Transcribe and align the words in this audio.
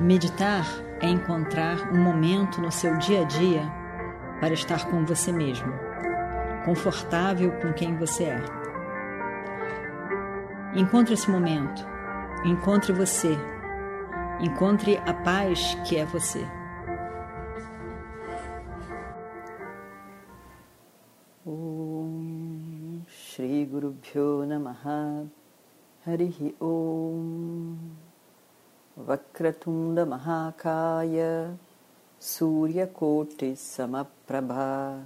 Meditar 0.00 0.66
é 1.00 1.08
encontrar 1.08 1.92
um 1.92 2.02
momento 2.02 2.60
no 2.60 2.72
seu 2.72 2.98
dia 2.98 3.20
a 3.20 3.24
dia 3.24 3.62
para 4.40 4.52
estar 4.52 4.90
com 4.90 5.04
você 5.04 5.30
mesmo, 5.30 5.72
confortável 6.64 7.52
com 7.60 7.72
quem 7.72 7.96
você 7.96 8.24
é. 8.24 8.42
Encontre 10.74 11.14
esse 11.14 11.30
momento, 11.30 11.86
encontre 12.44 12.92
você, 12.92 13.38
encontre 14.40 14.96
a 15.06 15.14
paz 15.14 15.76
que 15.86 15.96
é 15.96 16.04
você. 16.04 16.44
Om 21.46 23.02
Shri 23.06 23.64
Guru 23.64 23.94
Namaha 24.44 25.24
Harihi 26.04 26.56
Om 26.60 27.53
Vakratunda 29.06 30.06
Mahakaya 30.06 31.54
Surya 32.18 32.86
Koti 32.86 33.52
Samaprabha 33.52 35.04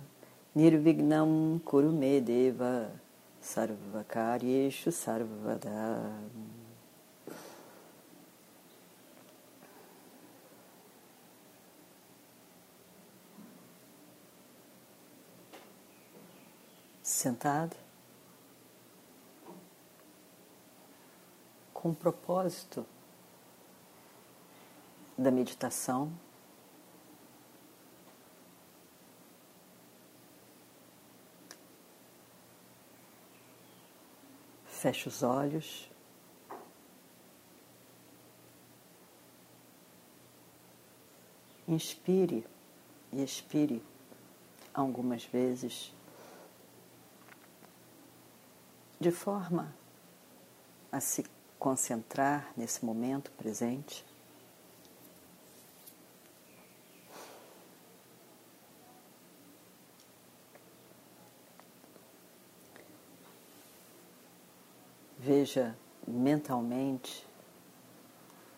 Nirvignam 0.55 1.61
Kurumedeva 1.65 2.91
Sarvakaryeshu 3.42 4.92
Sarvada. 4.92 6.12
Sentado 17.03 17.75
com 21.75 21.92
propósito 21.92 22.86
da 25.19 25.33
meditação. 25.33 26.12
Feche 34.64 35.08
os 35.08 35.24
olhos. 35.24 35.91
Inspire 41.66 42.46
e 43.12 43.22
expire 43.22 43.83
algumas 44.72 45.24
vezes, 45.24 45.92
de 48.98 49.11
forma 49.11 49.74
a 50.91 51.00
se 51.00 51.27
concentrar 51.58 52.52
nesse 52.56 52.84
momento 52.84 53.30
presente. 53.33 54.06
Veja 65.29 65.77
mentalmente 66.07 67.23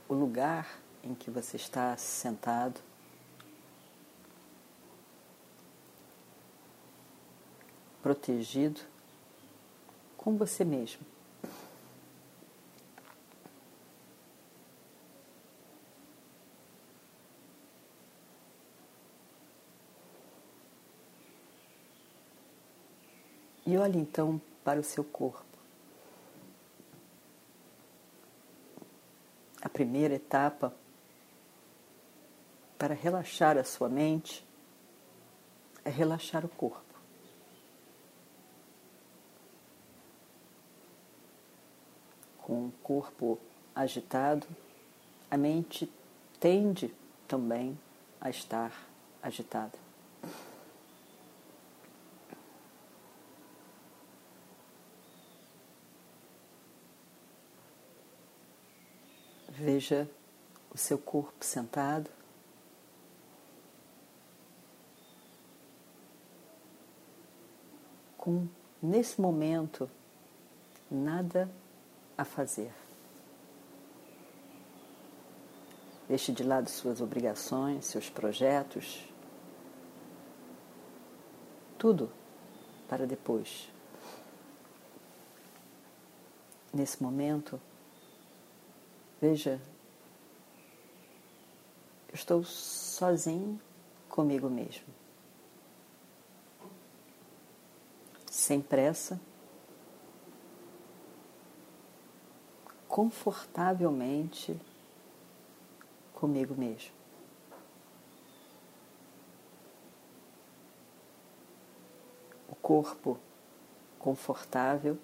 o 0.08 0.14
lugar 0.14 0.78
em 1.02 1.16
que 1.16 1.28
você 1.28 1.56
está 1.56 1.96
sentado. 1.96 2.80
Protegido 8.00 8.80
com 10.16 10.36
você 10.36 10.64
mesmo. 10.64 11.04
E 23.66 23.76
olhe 23.76 23.98
então 23.98 24.40
para 24.62 24.78
o 24.78 24.84
seu 24.84 25.02
corpo. 25.02 25.50
A 29.62 29.68
primeira 29.80 30.16
etapa 30.16 30.74
para 32.78 32.92
relaxar 32.92 33.56
a 33.56 33.64
sua 33.64 33.88
mente 33.88 34.46
é 35.82 35.88
relaxar 35.88 36.44
o 36.44 36.50
corpo. 36.50 36.94
Com 42.42 42.66
o 42.66 42.72
corpo 42.82 43.40
agitado, 43.74 44.46
a 45.30 45.38
mente 45.38 45.90
tende 46.38 46.94
também 47.26 47.78
a 48.20 48.28
estar 48.28 48.86
agitada. 49.22 49.78
Veja 59.62 60.08
o 60.74 60.78
seu 60.78 60.96
corpo 60.96 61.44
sentado. 61.44 62.08
Com, 68.16 68.48
nesse 68.82 69.20
momento, 69.20 69.90
nada 70.90 71.46
a 72.16 72.24
fazer. 72.24 72.72
Deixe 76.08 76.32
de 76.32 76.42
lado 76.42 76.70
suas 76.70 77.02
obrigações, 77.02 77.84
seus 77.84 78.08
projetos, 78.08 79.06
tudo 81.76 82.10
para 82.88 83.06
depois. 83.06 83.70
Nesse 86.72 87.02
momento, 87.02 87.60
Veja, 89.20 89.60
eu 92.08 92.14
estou 92.14 92.42
sozinho 92.42 93.60
comigo 94.08 94.48
mesmo. 94.48 94.86
Sem 98.30 98.62
pressa, 98.62 99.20
confortavelmente 102.88 104.58
comigo 106.14 106.54
mesmo. 106.54 106.92
O 112.48 112.54
corpo 112.54 113.18
confortável, 113.98 114.96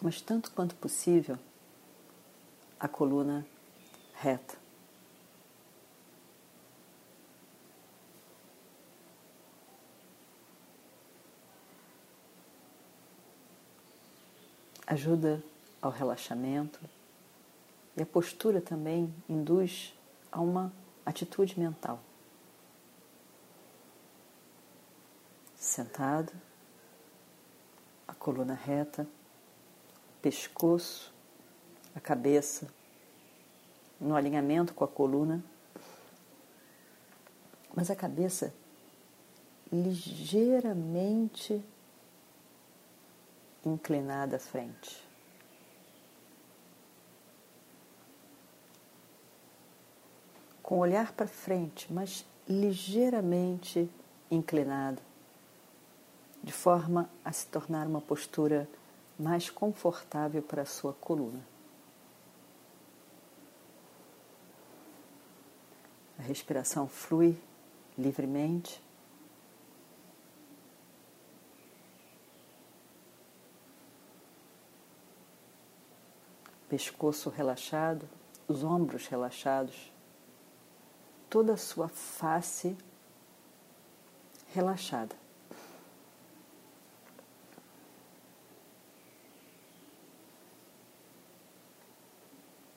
mas 0.00 0.20
tanto 0.20 0.52
quanto 0.52 0.76
possível 0.76 1.36
a 2.78 2.86
coluna 2.86 3.46
reta. 4.14 4.56
Ajuda 14.86 15.42
ao 15.82 15.90
relaxamento 15.90 16.80
e 17.96 18.02
a 18.02 18.06
postura 18.06 18.60
também 18.60 19.12
induz 19.28 19.94
a 20.32 20.40
uma 20.40 20.72
atitude 21.04 21.58
mental. 21.58 22.00
Sentado, 25.54 26.32
a 28.06 28.14
coluna 28.14 28.54
reta, 28.54 29.06
pescoço 30.22 31.12
a 31.98 32.00
cabeça 32.00 32.68
no 34.00 34.14
alinhamento 34.14 34.74
com 34.74 34.84
a 34.84 34.88
coluna, 34.88 35.42
mas 37.74 37.90
a 37.90 37.96
cabeça 37.96 38.54
ligeiramente 39.72 41.62
inclinada 43.64 44.36
à 44.36 44.38
frente. 44.38 45.06
Com 50.62 50.76
o 50.76 50.80
olhar 50.80 51.12
para 51.12 51.26
frente, 51.26 51.92
mas 51.92 52.24
ligeiramente 52.48 53.90
inclinado, 54.30 55.00
de 56.42 56.52
forma 56.52 57.08
a 57.24 57.32
se 57.32 57.46
tornar 57.46 57.86
uma 57.86 58.00
postura 58.00 58.68
mais 59.18 59.50
confortável 59.50 60.42
para 60.42 60.62
a 60.62 60.66
sua 60.66 60.92
coluna. 60.92 61.57
Respiração 66.28 66.86
flui 66.86 67.40
livremente. 67.96 68.82
Pescoço 76.68 77.30
relaxado, 77.30 78.06
os 78.46 78.62
ombros 78.62 79.06
relaxados, 79.06 79.90
toda 81.30 81.54
a 81.54 81.56
sua 81.56 81.88
face 81.88 82.76
relaxada. 84.52 85.16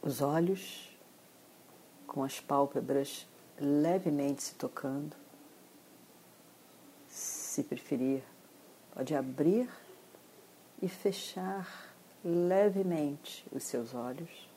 Os 0.02 0.22
olhos 0.22 0.98
com 2.08 2.24
as 2.24 2.40
pálpebras 2.40 3.28
levemente 3.60 4.42
se 4.44 4.56
tocando. 4.56 5.16
Se 7.08 7.64
preferir, 7.64 8.24
pode 8.94 9.16
abrir 9.16 9.70
e 10.82 10.88
fechar 10.88 11.94
levemente 12.24 13.46
os 13.52 13.64
seus 13.64 13.94
olhos. 13.94 14.50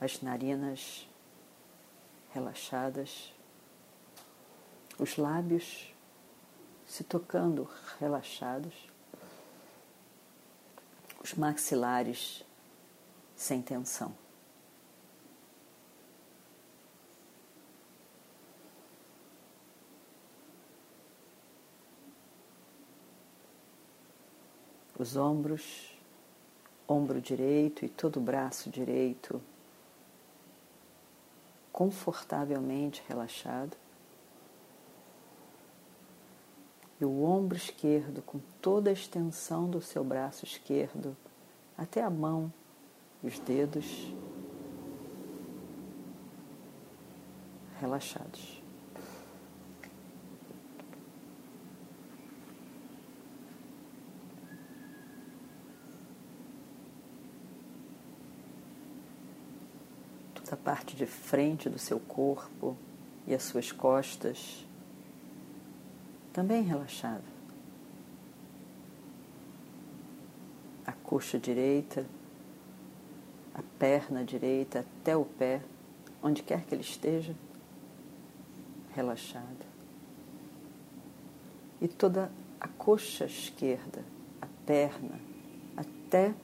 As 0.00 0.20
narinas 0.20 1.08
relaxadas, 2.30 3.32
os 4.98 5.16
lábios 5.16 5.92
se 6.86 7.02
tocando 7.02 7.68
relaxados 7.98 8.74
os 11.26 11.34
maxilares 11.34 12.45
sem 13.36 13.62
tensão. 13.62 14.12
Os 24.98 25.14
ombros, 25.14 25.96
ombro 26.88 27.20
direito 27.20 27.84
e 27.84 27.88
todo 27.88 28.16
o 28.16 28.20
braço 28.20 28.70
direito 28.70 29.42
confortavelmente 31.70 33.04
relaxado. 33.06 33.76
e 37.00 37.04
o 37.04 37.22
ombro 37.24 37.56
esquerdo 37.56 38.22
com 38.22 38.40
toda 38.60 38.90
a 38.90 38.92
extensão 38.92 39.68
do 39.68 39.80
seu 39.80 40.02
braço 40.02 40.44
esquerdo 40.44 41.16
até 41.76 42.02
a 42.02 42.10
mão 42.10 42.52
os 43.26 43.40
dedos 43.40 44.14
relaxados. 47.80 48.62
Toda 60.34 60.52
a 60.52 60.56
parte 60.56 60.94
de 60.94 61.04
frente 61.04 61.68
do 61.68 61.80
seu 61.80 61.98
corpo 61.98 62.76
e 63.26 63.34
as 63.34 63.42
suas 63.42 63.72
costas 63.72 64.64
também 66.32 66.62
relaxada. 66.62 67.24
A 70.86 70.92
coxa 70.92 71.40
direita, 71.40 72.06
perna 73.78 74.24
direita 74.24 74.80
até 74.80 75.16
o 75.16 75.24
pé, 75.24 75.62
onde 76.22 76.42
quer 76.42 76.64
que 76.64 76.74
ele 76.74 76.82
esteja, 76.82 77.34
relaxada. 78.94 79.66
E 81.80 81.86
toda 81.86 82.30
a 82.60 82.68
coxa 82.68 83.26
esquerda, 83.26 84.02
a 84.40 84.46
perna, 84.64 85.20
até 85.76 86.34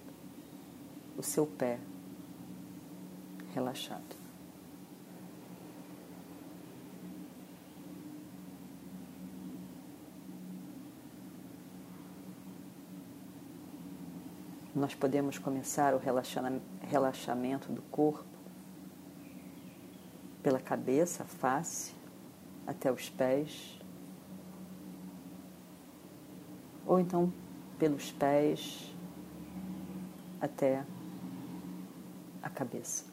o 1.17 1.23
seu 1.23 1.47
pé, 1.47 1.79
relaxado. 3.55 4.22
Nós 14.75 14.95
podemos 14.95 15.39
começar 15.39 15.95
o 15.95 16.01
relaxamento 16.89 17.71
do 17.71 17.83
corpo 17.83 18.25
pela 20.43 20.59
cabeça, 20.59 21.25
face, 21.25 21.95
até 22.67 22.91
os 22.91 23.09
pés, 23.11 23.79
ou 26.87 26.99
então 26.99 27.33
pelos 27.79 28.11
pés 28.13 28.95
até 30.41 30.85
a 32.43 32.49
cabeça. 32.49 33.05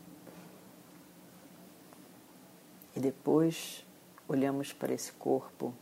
E 2.95 2.99
depois 2.99 3.85
olhamos 4.27 4.73
para 4.73 4.93
esse 4.93 5.11
corpo 5.11 5.73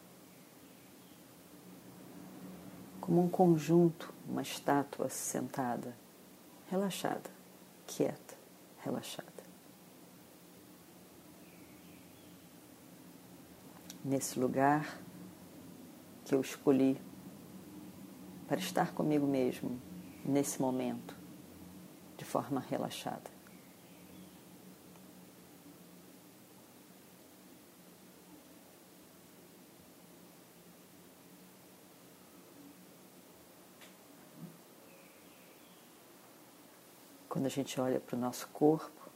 como 3.00 3.24
um 3.24 3.30
conjunto, 3.30 4.14
uma 4.28 4.42
estátua 4.42 5.10
sentada, 5.10 5.96
relaxada, 6.70 7.30
quieta, 7.86 8.36
relaxada. 8.80 9.26
Nesse 14.04 14.40
lugar 14.40 15.00
que 16.26 16.36
eu 16.36 16.42
escolhi 16.42 17.00
para 18.48 18.58
estar 18.58 18.94
comigo 18.94 19.26
mesmo 19.26 19.82
nesse 20.24 20.62
momento, 20.62 21.16
de 22.18 22.26
forma 22.26 22.60
relaxada. 22.60 23.37
Quando 37.30 37.46
a 37.46 37.50
gente 37.50 37.80
olha 37.80 38.00
para 38.00 38.16
o 38.16 38.20
nosso 38.20 38.48
corpo, 38.50 39.10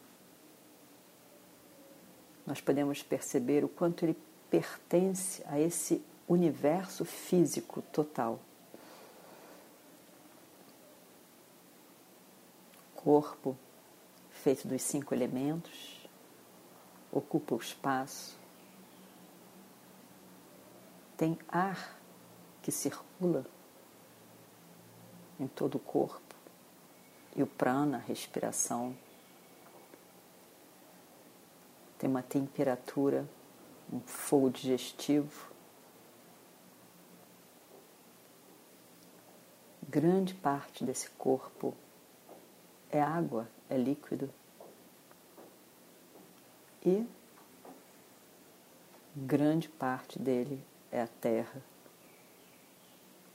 nós 2.45 2.59
podemos 2.59 3.01
perceber 3.01 3.63
o 3.63 3.69
quanto 3.69 4.03
ele 4.03 4.17
pertence 4.49 5.43
a 5.47 5.59
esse 5.59 6.03
universo 6.27 7.05
físico 7.05 7.81
total. 7.93 8.39
Corpo 12.95 13.57
feito 14.29 14.67
dos 14.67 14.81
cinco 14.81 15.13
elementos, 15.13 16.07
ocupa 17.11 17.55
o 17.55 17.59
espaço, 17.59 18.35
tem 21.15 21.37
ar 21.47 21.99
que 22.61 22.71
circula 22.71 23.45
em 25.39 25.47
todo 25.47 25.75
o 25.75 25.79
corpo 25.79 26.30
e 27.35 27.41
o 27.41 27.47
prana, 27.47 27.97
a 27.97 27.99
respiração, 27.99 28.95
tem 31.97 32.09
uma 32.09 32.23
temperatura, 32.23 33.27
um 33.91 33.99
fogo 33.99 34.49
digestivo. 34.49 35.51
Grande 39.87 40.33
parte 40.33 40.83
desse 40.83 41.09
corpo 41.11 41.75
é 42.89 43.01
água, 43.01 43.47
é 43.69 43.77
líquido. 43.77 44.33
E 46.83 47.05
grande 49.15 49.69
parte 49.69 50.17
dele 50.17 50.63
é 50.91 51.01
a 51.01 51.07
terra, 51.07 51.61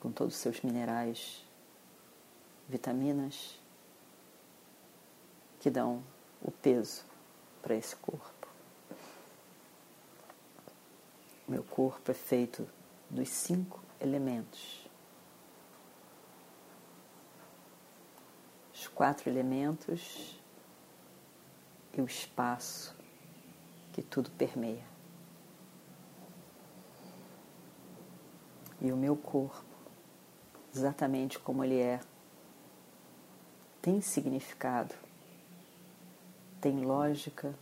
com 0.00 0.10
todos 0.10 0.34
os 0.34 0.40
seus 0.40 0.60
minerais, 0.62 1.44
vitaminas 2.68 3.60
que 5.60 5.70
dão 5.70 6.02
o 6.42 6.50
peso 6.50 7.04
para 7.62 7.74
esse 7.74 7.96
corpo. 7.96 8.48
Meu 11.48 11.62
corpo 11.62 12.10
é 12.10 12.14
feito 12.14 12.68
dos 13.08 13.28
cinco 13.28 13.80
elementos. 14.00 14.88
Os 18.74 18.88
quatro 18.88 19.30
elementos 19.30 20.40
e 21.96 22.00
o 22.00 22.04
espaço 22.04 22.94
que 23.92 24.02
tudo 24.02 24.30
permeia. 24.32 24.84
E 28.80 28.92
o 28.92 28.96
meu 28.96 29.16
corpo, 29.16 29.64
exatamente 30.74 31.38
como 31.38 31.64
ele 31.64 31.80
é, 31.80 32.00
tem 33.80 34.00
significado 34.00 35.05
tem 36.66 36.84
lógica, 36.84 37.54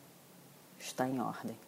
está 0.79 1.07
em 1.07 1.21
ordem. 1.21 1.59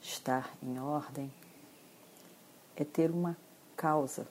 Estar 0.00 0.56
em 0.62 0.78
ordem 0.78 1.32
é 2.76 2.84
ter 2.84 3.10
uma 3.10 3.36
causa, 3.76 4.28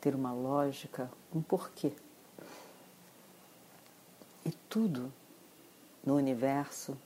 ter 0.00 0.14
uma 0.14 0.32
lógica, 0.32 1.12
um 1.34 1.42
porquê. 1.42 1.92
E 4.42 4.52
tudo 4.70 5.12
no 6.02 6.16
universo 6.16 6.96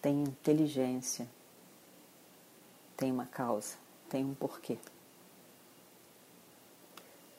tem 0.00 0.22
inteligência, 0.22 1.28
tem 2.96 3.10
uma 3.10 3.26
causa, 3.26 3.74
tem 4.08 4.24
um 4.24 4.34
porquê. 4.36 4.78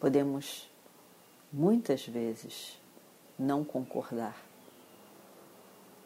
Podemos 0.01 0.67
muitas 1.53 2.07
vezes 2.07 2.75
não 3.37 3.63
concordar 3.63 4.35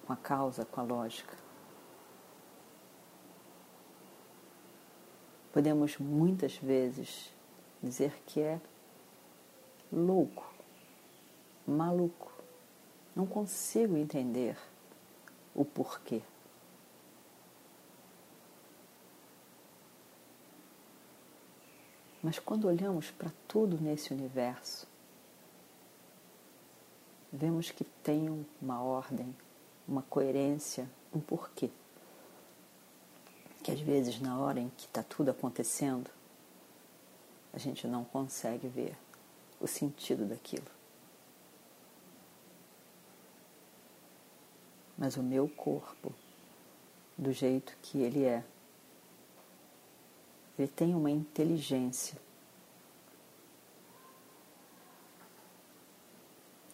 com 0.06 0.12
a 0.12 0.18
causa, 0.18 0.66
com 0.66 0.82
a 0.82 0.84
lógica. 0.84 1.34
Podemos 5.54 5.98
muitas 5.98 6.58
vezes 6.58 7.32
dizer 7.82 8.22
que 8.25 8.42
é 8.42 8.60
louco, 9.90 10.54
maluco. 11.66 12.34
Não 13.16 13.25
consigo 13.25 13.96
entender 13.96 14.58
o 15.56 15.64
porquê. 15.64 16.22
Mas 22.25 22.39
quando 22.39 22.65
olhamos 22.65 23.12
para 23.12 23.32
tudo 23.48 23.79
nesse 23.79 24.12
universo, 24.12 24.88
vemos 27.32 27.70
que 27.70 27.84
tem 27.84 28.48
uma 28.60 28.82
ordem, 28.82 29.32
uma 29.88 30.01
coerência, 30.01 30.89
um 31.13 31.20
porquê. 31.20 31.70
Que 33.62 33.72
às 33.72 33.79
vezes, 33.79 34.20
na 34.20 34.39
hora 34.39 34.60
em 34.60 34.72
que 34.75 34.88
está 34.88 35.03
tudo 35.03 35.29
acontecendo, 35.29 36.10
a 37.53 37.60
gente 37.60 37.86
não 37.86 38.03
consegue 38.03 38.67
ver 38.70 38.98
o 39.62 39.67
sentido 39.67 40.25
daquilo. 40.25 40.65
Mas 44.98 45.15
o 45.15 45.22
meu 45.22 45.48
corpo, 45.48 46.12
do 47.15 47.32
jeito 47.32 47.77
que 47.84 48.00
ele 48.00 48.24
é, 48.24 48.44
ele 50.58 50.68
tem 50.68 50.96
uma 50.96 51.12
inteligência. 51.12 52.18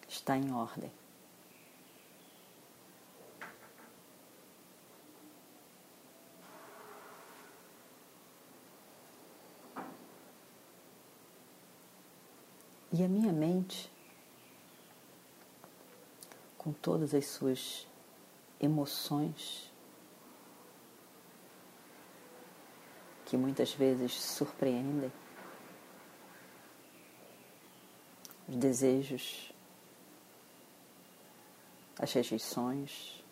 Está 0.08 0.36
em 0.36 0.52
ordem. 0.52 0.90
E 12.94 13.02
a 13.02 13.08
minha 13.08 13.32
mente, 13.32 13.90
com 16.58 16.72
todas 16.74 17.14
as 17.14 17.24
suas 17.24 17.86
emoções, 18.60 19.71
que 23.32 23.36
muitas 23.38 23.72
vezes 23.72 24.12
surpreendem, 24.12 25.10
os 28.46 28.54
desejos, 28.56 29.50
as 31.98 32.12
rejeições, 32.12 33.24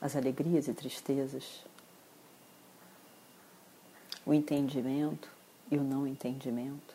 as 0.00 0.14
alegrias 0.14 0.68
e 0.68 0.72
tristezas, 0.72 1.64
o 4.24 4.32
entendimento 4.32 5.28
e 5.72 5.76
o 5.76 5.82
não 5.82 6.06
entendimento. 6.06 6.94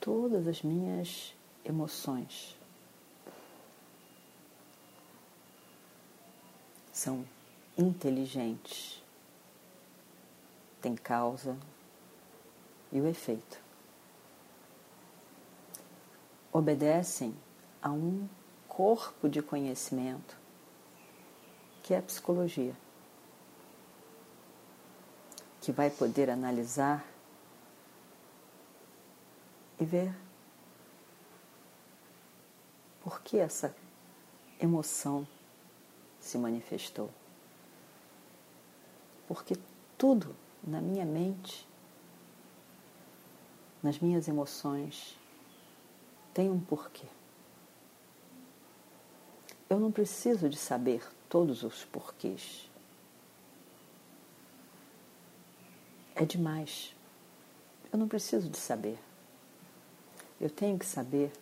Todas 0.00 0.48
as 0.48 0.62
minhas 0.62 1.34
emoções 1.62 2.56
são 7.02 7.26
inteligentes, 7.76 9.02
têm 10.80 10.94
causa 10.94 11.56
e 12.92 13.00
o 13.00 13.08
efeito. 13.08 13.60
Obedecem 16.52 17.34
a 17.82 17.90
um 17.90 18.28
corpo 18.68 19.28
de 19.28 19.42
conhecimento 19.42 20.36
que 21.82 21.92
é 21.92 21.98
a 21.98 22.02
psicologia, 22.02 22.76
que 25.60 25.72
vai 25.72 25.90
poder 25.90 26.30
analisar 26.30 27.04
e 29.80 29.84
ver 29.84 30.14
por 33.02 33.20
que 33.22 33.38
essa 33.38 33.74
emoção 34.60 35.26
se 36.22 36.38
manifestou. 36.38 37.10
Porque 39.26 39.56
tudo 39.98 40.34
na 40.62 40.80
minha 40.80 41.04
mente, 41.04 41.66
nas 43.82 43.98
minhas 43.98 44.28
emoções, 44.28 45.18
tem 46.32 46.48
um 46.48 46.60
porquê. 46.60 47.06
Eu 49.68 49.80
não 49.80 49.90
preciso 49.90 50.48
de 50.48 50.56
saber 50.56 51.04
todos 51.28 51.62
os 51.62 51.84
porquês. 51.84 52.70
É 56.14 56.24
demais. 56.24 56.94
Eu 57.92 57.98
não 57.98 58.06
preciso 58.06 58.48
de 58.48 58.58
saber. 58.58 58.98
Eu 60.40 60.50
tenho 60.50 60.78
que 60.78 60.86
saber 60.86 61.32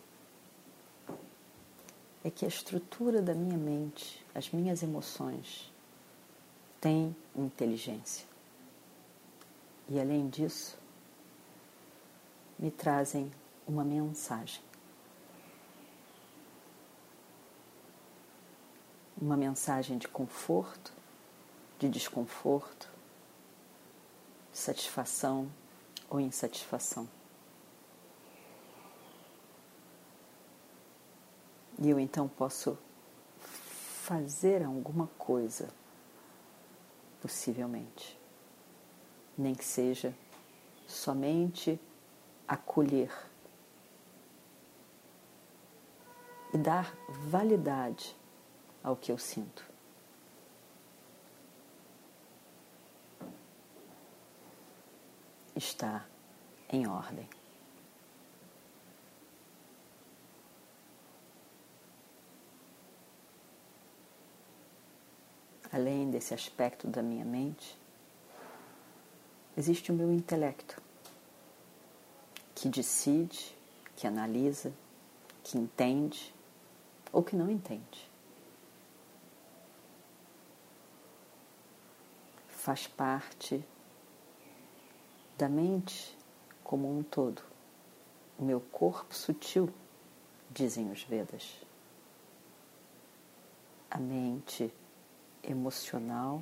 é 2.23 2.29
que 2.29 2.45
a 2.45 2.47
estrutura 2.47 3.21
da 3.21 3.33
minha 3.33 3.57
mente, 3.57 4.23
as 4.33 4.49
minhas 4.51 4.83
emoções, 4.83 5.71
tem 6.79 7.15
inteligência. 7.35 8.25
E 9.89 9.99
além 9.99 10.29
disso, 10.29 10.77
me 12.57 12.71
trazem 12.71 13.31
uma 13.67 13.83
mensagem. 13.83 14.61
Uma 19.19 19.37
mensagem 19.37 19.97
de 19.97 20.07
conforto, 20.07 20.93
de 21.77 21.89
desconforto, 21.89 22.89
de 24.51 24.57
satisfação 24.57 25.51
ou 26.09 26.19
insatisfação. 26.19 27.07
E 31.83 31.89
eu 31.89 31.99
então 31.99 32.27
posso 32.27 32.77
fazer 33.39 34.63
alguma 34.63 35.07
coisa, 35.17 35.73
possivelmente. 37.19 38.19
Nem 39.35 39.55
que 39.55 39.65
seja 39.65 40.15
somente 40.85 41.81
acolher 42.47 43.11
e 46.53 46.57
dar 46.59 46.95
validade 47.09 48.15
ao 48.83 48.95
que 48.95 49.11
eu 49.11 49.17
sinto. 49.17 49.65
Está 55.55 56.05
em 56.69 56.87
ordem. 56.87 57.27
Além 65.71 66.09
desse 66.11 66.33
aspecto 66.33 66.87
da 66.87 67.01
minha 67.01 67.23
mente, 67.23 67.77
existe 69.55 69.91
o 69.91 69.95
meu 69.95 70.11
intelecto, 70.11 70.81
que 72.53 72.67
decide, 72.67 73.55
que 73.95 74.05
analisa, 74.05 74.73
que 75.43 75.57
entende 75.57 76.33
ou 77.11 77.23
que 77.23 77.35
não 77.35 77.49
entende. 77.49 78.09
Faz 82.49 82.85
parte 82.85 83.63
da 85.37 85.49
mente 85.49 86.15
como 86.63 86.95
um 86.95 87.01
todo, 87.01 87.41
o 88.37 88.43
meu 88.43 88.61
corpo 88.61 89.15
sutil, 89.15 89.73
dizem 90.49 90.91
os 90.91 91.01
Vedas. 91.03 91.65
A 93.89 93.97
mente 93.97 94.71
emocional, 95.43 96.41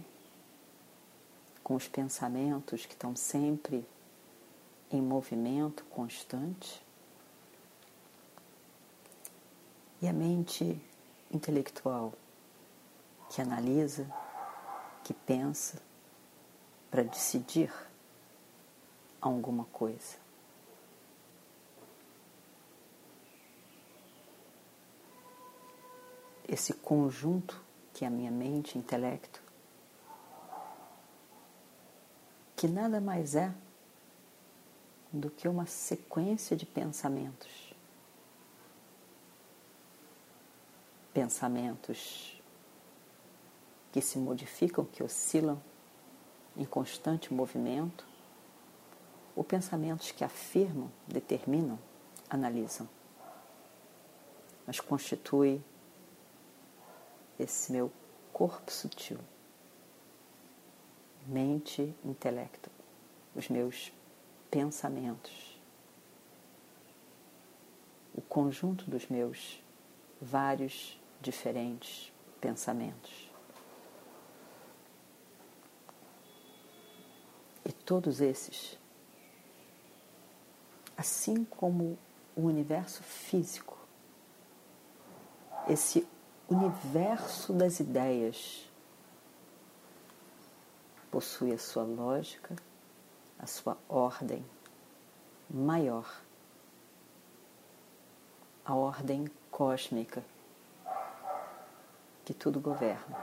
com 1.63 1.75
os 1.75 1.87
pensamentos 1.87 2.85
que 2.85 2.93
estão 2.93 3.15
sempre 3.15 3.85
em 4.91 5.01
movimento 5.01 5.83
constante, 5.85 6.83
e 10.01 10.07
a 10.07 10.13
mente 10.13 10.81
intelectual, 11.31 12.13
que 13.29 13.41
analisa, 13.41 14.09
que 15.03 15.13
pensa 15.13 15.81
para 16.89 17.03
decidir 17.03 17.71
alguma 19.21 19.65
coisa. 19.65 20.17
Esse 26.47 26.73
conjunto 26.73 27.68
que 27.99 28.05
é 28.05 28.07
a 28.07 28.11
minha 28.11 28.31
mente, 28.31 28.77
intelecto, 28.77 29.43
que 32.55 32.65
nada 32.65 33.01
mais 33.01 33.35
é 33.35 33.53
do 35.11 35.29
que 35.29 35.49
uma 35.49 35.65
sequência 35.65 36.55
de 36.55 36.65
pensamentos. 36.65 37.75
Pensamentos 41.13 42.41
que 43.91 43.99
se 43.99 44.17
modificam, 44.17 44.85
que 44.85 45.03
oscilam 45.03 45.61
em 46.55 46.63
constante 46.63 47.33
movimento, 47.33 48.07
ou 49.35 49.43
pensamentos 49.43 50.09
que 50.11 50.23
afirmam, 50.23 50.89
determinam, 51.05 51.77
analisam. 52.29 52.87
Mas 54.65 54.79
constitui 54.79 55.61
esse 57.39 57.72
meu 57.72 57.89
corpo 58.34 58.69
sutil, 58.72 59.17
mente, 61.25 61.96
intelecto, 62.03 62.69
os 63.34 63.48
meus 63.48 63.93
pensamentos, 64.51 65.58
o 68.13 68.22
conjunto 68.22 68.89
dos 68.89 69.08
meus 69.08 69.63
vários 70.22 71.00
diferentes 71.22 72.12
pensamentos. 72.41 73.29
E 77.63 77.72
todos 77.72 78.19
esses, 78.19 78.77
assim 80.98 81.46
como 81.46 81.98
o 82.36 82.41
universo 82.41 83.03
físico, 83.03 83.77
esse 85.67 86.08
universo 86.49 87.53
das 87.53 87.79
ideias 87.79 88.67
possui 91.11 91.53
a 91.53 91.57
sua 91.57 91.83
lógica, 91.83 92.55
a 93.37 93.45
sua 93.45 93.77
ordem 93.87 94.43
maior, 95.49 96.21
a 98.65 98.75
ordem 98.75 99.29
cósmica 99.49 100.23
que 102.25 102.33
tudo 102.33 102.59
governa. 102.59 103.17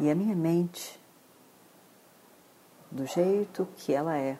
E 0.00 0.10
a 0.10 0.14
minha 0.14 0.34
mente, 0.34 1.00
do 2.90 3.04
jeito 3.04 3.66
que 3.76 3.92
ela 3.92 4.16
é, 4.16 4.38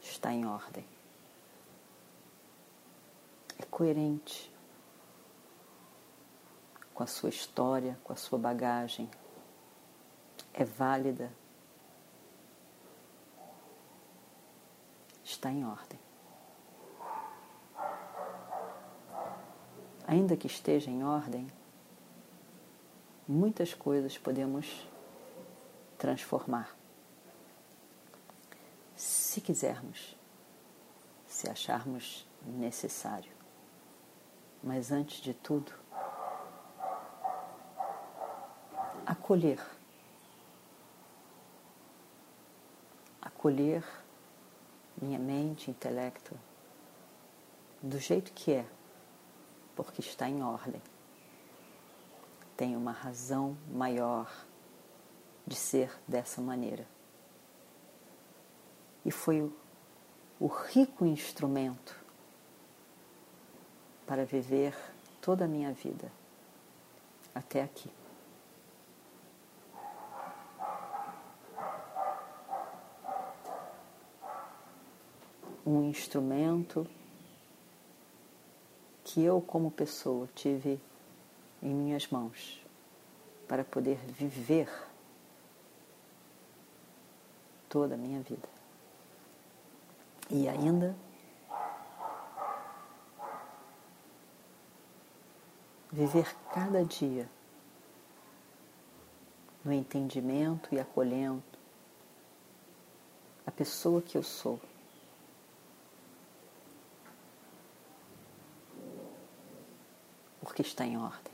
está 0.00 0.32
em 0.32 0.46
ordem. 0.46 0.84
Coerente 3.74 4.54
com 6.94 7.02
a 7.02 7.08
sua 7.08 7.28
história, 7.28 7.98
com 8.04 8.12
a 8.12 8.16
sua 8.16 8.38
bagagem. 8.38 9.10
É 10.52 10.64
válida. 10.64 11.32
Está 15.24 15.50
em 15.50 15.66
ordem. 15.66 15.98
Ainda 20.06 20.36
que 20.36 20.46
esteja 20.46 20.88
em 20.88 21.02
ordem, 21.02 21.50
muitas 23.26 23.74
coisas 23.74 24.16
podemos 24.16 24.88
transformar. 25.98 26.76
Se 28.94 29.40
quisermos, 29.40 30.16
se 31.26 31.50
acharmos 31.50 32.24
necessário. 32.46 33.33
Mas 34.64 34.90
antes 34.90 35.20
de 35.20 35.34
tudo, 35.34 35.70
acolher. 39.04 39.60
Acolher 43.20 43.84
minha 44.96 45.18
mente, 45.18 45.70
intelecto, 45.70 46.34
do 47.82 47.98
jeito 47.98 48.32
que 48.32 48.52
é, 48.52 48.66
porque 49.76 50.00
está 50.00 50.30
em 50.30 50.42
ordem. 50.42 50.80
Tem 52.56 52.74
uma 52.74 52.92
razão 52.92 53.58
maior 53.70 54.32
de 55.46 55.56
ser 55.56 55.92
dessa 56.08 56.40
maneira. 56.40 56.88
E 59.04 59.10
foi 59.10 59.42
o, 59.42 59.54
o 60.40 60.46
rico 60.46 61.04
instrumento 61.04 62.03
para 64.06 64.24
viver 64.24 64.74
toda 65.20 65.44
a 65.44 65.48
minha 65.48 65.72
vida 65.72 66.10
até 67.34 67.62
aqui. 67.62 67.90
um 75.66 75.88
instrumento 75.88 76.86
que 79.02 79.22
eu, 79.22 79.40
como 79.40 79.70
pessoa, 79.70 80.28
tive 80.34 80.78
em 81.62 81.72
minhas 81.72 82.08
mãos 82.08 82.62
para 83.48 83.64
poder 83.64 83.96
viver 83.96 84.68
toda 87.68 87.94
a 87.94 87.98
minha 87.98 88.20
vida. 88.20 88.48
E 90.30 90.48
ainda 90.48 90.94
viver 95.94 96.34
cada 96.52 96.84
dia 96.84 97.28
no 99.64 99.72
entendimento 99.72 100.74
e 100.74 100.80
acolhendo 100.80 101.42
a 103.46 103.50
pessoa 103.50 104.02
que 104.02 104.18
eu 104.18 104.22
sou. 104.22 104.60
porque 110.54 110.62
está 110.62 110.86
em 110.86 110.96
ordem. 110.96 111.33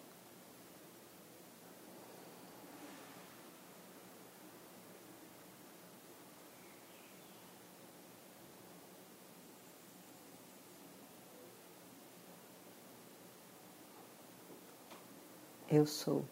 Eu 15.73 15.87
sou 15.87 16.25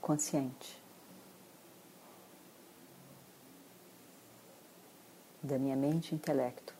consciente 0.00 0.80
da 5.42 5.58
minha 5.58 5.74
mente 5.74 6.12
e 6.12 6.14
intelecto 6.14 6.72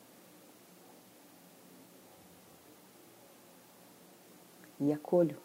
e 4.78 4.92
acolho 4.92 5.36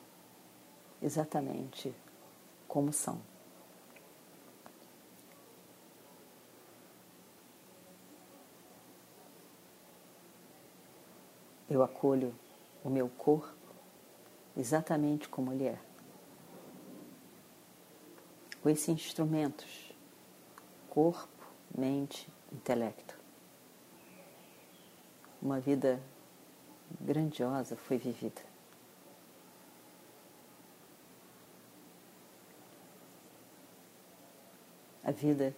exatamente 1.02 1.92
como 2.68 2.94
são. 2.94 3.20
Eu 11.68 11.82
acolho 11.82 12.36
o 12.84 12.92
meu 12.92 13.10
corpo 13.10 13.59
exatamente 14.56 15.28
como 15.30 15.52
ele 15.52 15.66
é. 15.68 15.80
Com 18.62 18.70
esses 18.70 18.90
instrumentos, 18.90 19.94
corpo, 20.90 21.48
mente, 21.76 22.28
intelecto. 22.52 23.18
Uma 25.42 25.60
vida 25.60 26.02
grandiosa 27.00 27.76
foi 27.78 27.98
vivida. 27.98 28.50
a 35.10 35.12
vida 35.12 35.56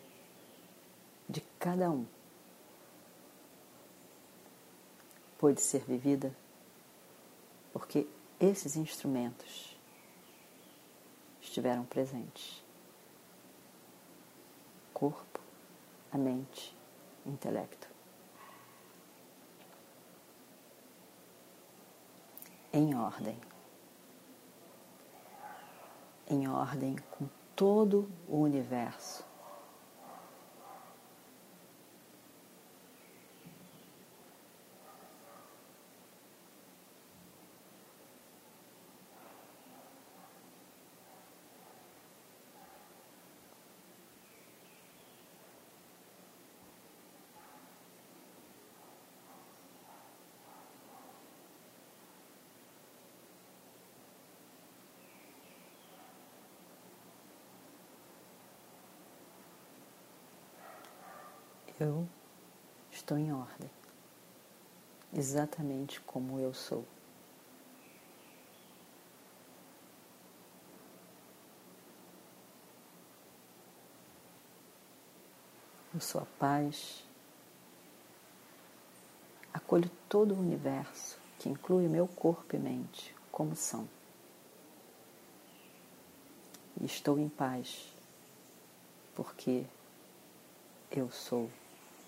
de 1.28 1.42
cada 1.60 1.92
um 1.92 2.06
pode 5.38 5.60
ser 5.60 5.84
vivida 5.84 6.34
porque 7.74 8.08
esses 8.42 8.76
instrumentos 8.76 9.78
estiveram 11.42 11.86
presentes. 11.86 12.64
Corpo, 14.94 15.40
a 16.12 16.18
mente, 16.18 16.76
intelecto. 17.26 17.92
em 22.74 22.96
ordem. 22.96 23.38
Em 26.30 26.48
ordem 26.48 26.96
com 27.12 27.28
todo 27.56 28.10
o 28.28 28.38
universo. 28.42 29.26
Eu 61.84 62.08
estou 62.92 63.18
em 63.18 63.34
ordem, 63.34 63.68
exatamente 65.12 66.00
como 66.02 66.38
eu 66.38 66.54
sou. 66.54 66.86
Eu 75.92 76.00
sou 76.00 76.22
a 76.22 76.26
paz, 76.38 77.04
acolho 79.52 79.90
todo 80.08 80.36
o 80.36 80.40
universo, 80.40 81.18
que 81.40 81.50
inclui 81.50 81.88
meu 81.88 82.08
corpo 82.08 82.56
e 82.56 82.60
mente, 82.60 83.16
como 83.32 83.56
são. 83.56 83.90
E 86.80 86.86
estou 86.86 87.18
em 87.18 87.28
paz, 87.28 87.92
porque 89.16 89.66
eu 90.92 91.10
sou 91.10 91.50